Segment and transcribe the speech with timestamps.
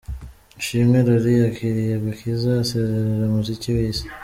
[0.61, 4.05] Ishimwe Lorie yakiriye agakiza asezerera umuziki w'isi.